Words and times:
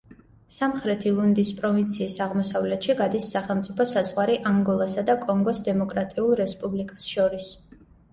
სამხრეთი 0.53 1.09
ლუნდის 1.17 1.49
პროვინციის 1.57 2.15
აღმოსავლეთში 2.25 2.95
გადის 3.01 3.27
სახელმწიფო 3.33 3.87
საზღვარი 3.91 4.37
ანგოლასა 4.53 5.05
და 5.11 5.17
კონგოს 5.27 5.61
დემოკრატიულ 5.69 6.33
რესპუბლიკას 6.41 7.07
შორის. 7.13 7.51